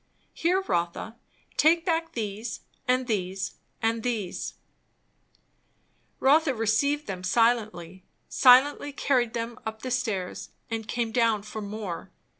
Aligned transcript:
Here, 0.33 0.61
Rotha 0.63 1.15
take 1.57 1.85
back 1.85 2.13
these, 2.13 2.61
and 2.87 3.05
these, 3.05 3.53
and 3.83 4.01
these" 4.01 4.55
Rotha 6.19 6.55
received 6.55 7.05
them 7.05 7.23
silently; 7.23 8.03
silently 8.27 8.93
carried 8.93 9.33
them 9.35 9.59
up 9.63 9.85
stairs 9.91 10.49
and 10.71 10.87
came 10.87 11.11
down 11.11 11.43
for 11.43 11.61
more. 11.61 12.09